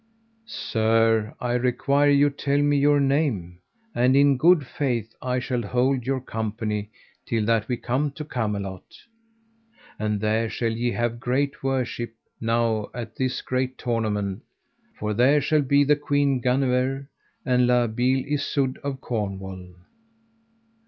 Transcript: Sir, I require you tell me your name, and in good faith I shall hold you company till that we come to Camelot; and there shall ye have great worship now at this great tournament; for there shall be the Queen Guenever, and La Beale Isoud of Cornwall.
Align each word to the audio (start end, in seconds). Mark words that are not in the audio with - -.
Sir, 0.47 1.35
I 1.39 1.53
require 1.53 2.09
you 2.09 2.31
tell 2.31 2.57
me 2.57 2.75
your 2.77 2.99
name, 2.99 3.59
and 3.93 4.15
in 4.17 4.35
good 4.35 4.65
faith 4.65 5.13
I 5.21 5.37
shall 5.37 5.61
hold 5.61 6.07
you 6.07 6.21
company 6.21 6.89
till 7.23 7.45
that 7.45 7.67
we 7.67 7.77
come 7.77 8.09
to 8.13 8.25
Camelot; 8.25 8.81
and 9.99 10.19
there 10.19 10.49
shall 10.49 10.71
ye 10.71 10.89
have 10.93 11.19
great 11.19 11.61
worship 11.61 12.15
now 12.39 12.89
at 12.95 13.15
this 13.15 13.43
great 13.43 13.77
tournament; 13.77 14.41
for 14.97 15.13
there 15.13 15.39
shall 15.39 15.61
be 15.61 15.83
the 15.83 15.95
Queen 15.97 16.39
Guenever, 16.39 17.07
and 17.45 17.67
La 17.67 17.85
Beale 17.85 18.25
Isoud 18.25 18.79
of 18.79 19.01
Cornwall. 19.01 19.69